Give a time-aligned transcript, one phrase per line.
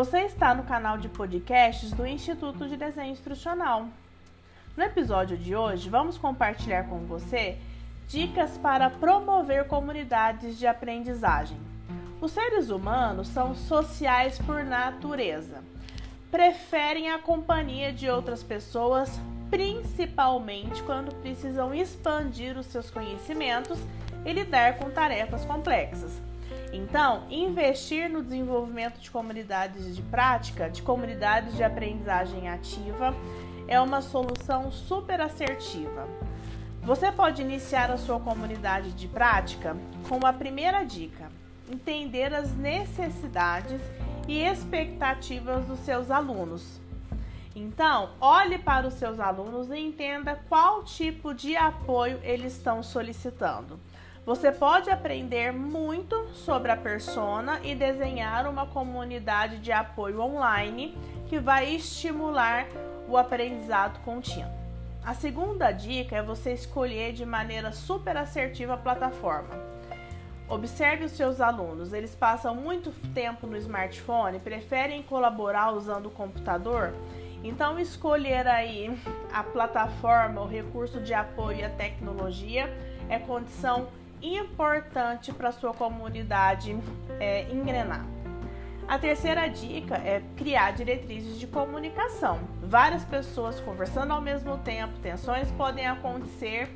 [0.00, 3.86] Você está no canal de podcasts do Instituto de Desenho Instrucional.
[4.74, 7.58] No episódio de hoje, vamos compartilhar com você
[8.08, 11.60] dicas para promover comunidades de aprendizagem.
[12.18, 15.62] Os seres humanos são sociais por natureza.
[16.30, 19.20] Preferem a companhia de outras pessoas,
[19.50, 23.78] principalmente quando precisam expandir os seus conhecimentos
[24.24, 26.29] e lidar com tarefas complexas.
[26.72, 33.14] Então, investir no desenvolvimento de comunidades de prática, de comunidades de aprendizagem ativa,
[33.66, 36.08] é uma solução super assertiva.
[36.82, 39.76] Você pode iniciar a sua comunidade de prática
[40.08, 41.30] com a primeira dica:
[41.70, 43.80] entender as necessidades
[44.28, 46.80] e expectativas dos seus alunos.
[47.54, 53.78] Então, olhe para os seus alunos e entenda qual tipo de apoio eles estão solicitando.
[54.26, 60.96] Você pode aprender muito sobre a persona e desenhar uma comunidade de apoio online
[61.28, 62.66] que vai estimular
[63.08, 64.60] o aprendizado contínuo.
[65.02, 69.48] A segunda dica é você escolher de maneira super assertiva a plataforma.
[70.46, 76.92] Observe os seus alunos, eles passam muito tempo no smartphone, preferem colaborar usando o computador?
[77.42, 78.94] Então, escolher aí
[79.32, 82.68] a plataforma, o recurso de apoio a tecnologia
[83.08, 83.88] é condição
[84.22, 86.76] importante para sua comunidade
[87.18, 88.04] é, engrenar.
[88.90, 92.40] A terceira dica é criar diretrizes de comunicação.
[92.60, 96.68] Várias pessoas conversando ao mesmo tempo, tensões podem acontecer.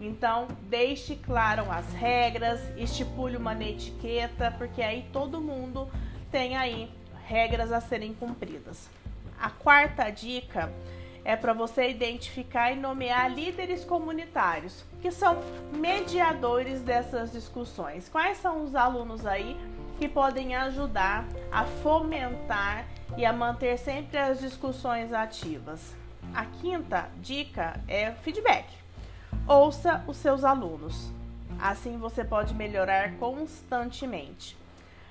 [0.00, 5.88] Então, deixe claro as regras, estipule uma etiqueta, porque aí todo mundo
[6.32, 6.90] tem aí
[7.24, 8.90] regras a serem cumpridas.
[9.40, 10.72] A quarta dica
[11.24, 15.38] é para você identificar e nomear líderes comunitários, que são
[15.72, 18.08] mediadores dessas discussões.
[18.08, 19.56] Quais são os alunos aí
[19.98, 25.94] que podem ajudar a fomentar e a manter sempre as discussões ativas?
[26.34, 28.66] A quinta dica é feedback.
[29.46, 31.10] Ouça os seus alunos.
[31.60, 34.56] Assim você pode melhorar constantemente.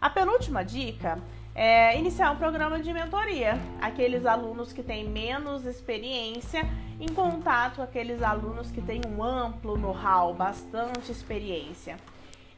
[0.00, 1.18] A penúltima dica
[1.56, 3.58] é iniciar um programa de mentoria.
[3.80, 6.68] Aqueles alunos que têm menos experiência
[7.00, 11.96] em contato com aqueles alunos que têm um amplo know-how, bastante experiência.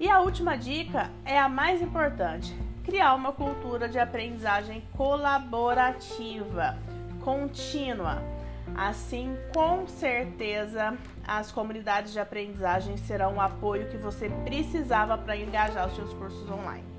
[0.00, 6.78] E a última dica é a mais importante: criar uma cultura de aprendizagem colaborativa,
[7.22, 8.22] contínua.
[8.74, 10.96] Assim, com certeza,
[11.26, 16.50] as comunidades de aprendizagem serão o apoio que você precisava para engajar os seus cursos
[16.50, 16.95] online.